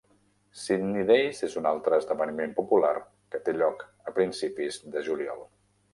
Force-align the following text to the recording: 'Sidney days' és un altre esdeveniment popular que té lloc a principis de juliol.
'Sidney 0.59 1.03
days' 1.09 1.41
és 1.49 1.57
un 1.61 1.67
altre 1.73 1.99
esdeveniment 2.03 2.57
popular 2.61 2.91
que 3.35 3.43
té 3.49 3.55
lloc 3.59 3.87
a 4.13 4.19
principis 4.19 4.85
de 4.97 5.09
juliol. 5.11 5.51